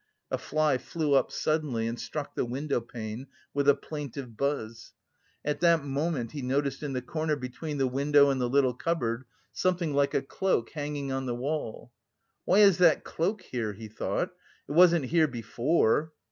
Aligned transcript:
A 0.31 0.37
fly 0.39 0.79
flew 0.79 1.13
up 1.13 1.31
suddenly 1.31 1.85
and 1.85 1.99
struck 1.99 2.33
the 2.33 2.43
window 2.43 2.81
pane 2.81 3.27
with 3.53 3.69
a 3.69 3.75
plaintive 3.75 4.35
buzz. 4.35 4.93
At 5.45 5.59
that 5.59 5.83
moment 5.85 6.31
he 6.31 6.41
noticed 6.41 6.81
in 6.81 6.93
the 6.93 7.03
corner 7.03 7.35
between 7.35 7.77
the 7.77 7.85
window 7.85 8.31
and 8.31 8.41
the 8.41 8.49
little 8.49 8.73
cupboard 8.73 9.25
something 9.51 9.93
like 9.93 10.15
a 10.15 10.23
cloak 10.23 10.71
hanging 10.71 11.11
on 11.11 11.27
the 11.27 11.35
wall. 11.35 11.91
"Why 12.45 12.61
is 12.61 12.79
that 12.79 13.03
cloak 13.03 13.43
here?" 13.43 13.73
he 13.73 13.87
thought, 13.89 14.31
"it 14.67 14.71
wasn't 14.71 15.11
there 15.11 15.27
before...." 15.27 16.13